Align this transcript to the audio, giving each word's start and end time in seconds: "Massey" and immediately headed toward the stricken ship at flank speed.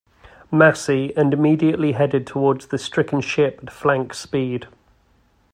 "Massey" 0.51 1.15
and 1.15 1.31
immediately 1.31 1.91
headed 1.91 2.25
toward 2.25 2.61
the 2.61 2.79
stricken 2.79 3.21
ship 3.21 3.59
at 3.61 3.71
flank 3.71 4.15
speed. 4.15 4.65